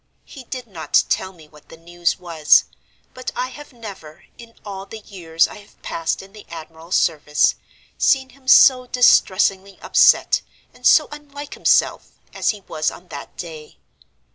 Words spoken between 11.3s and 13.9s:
himself, as he was on that day.